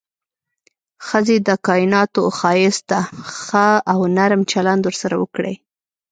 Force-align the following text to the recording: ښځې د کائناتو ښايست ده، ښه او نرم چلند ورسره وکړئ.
ښځې 1.07 1.37
د 1.47 1.49
کائناتو 1.67 2.23
ښايست 2.37 2.83
ده، 2.91 3.01
ښه 3.41 3.67
او 3.91 3.99
نرم 4.15 4.41
چلند 4.51 4.81
ورسره 4.85 5.15
وکړئ. 5.21 5.53